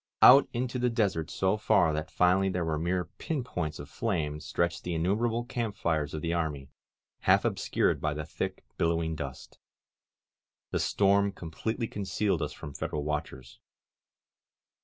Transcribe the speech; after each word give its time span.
Out 0.23 0.49
into 0.51 0.79
the 0.79 0.89
desert 0.89 1.29
so 1.29 1.57
far 1.57 1.93
that 1.93 2.09
finally 2.09 2.49
they 2.49 2.61
were 2.61 2.79
mere 2.79 3.05
pin 3.19 3.43
points 3.43 3.77
of 3.77 3.87
flame 3.87 4.39
stretched 4.39 4.83
the 4.83 4.95
innumerable 4.95 5.43
camp 5.45 5.75
fires 5.75 6.15
of 6.15 6.23
the 6.23 6.33
army, 6.33 6.71
half 7.19 7.45
obscured 7.45 8.01
by 8.01 8.15
the 8.15 8.25
thick, 8.25 8.63
billowing 8.77 9.13
dust. 9.15 9.59
The 10.71 10.79
storm 10.79 11.31
completely 11.31 11.87
concealed 11.87 12.41
us 12.41 12.51
from 12.51 12.73
Federal 12.73 13.03
watchers. 13.03 13.59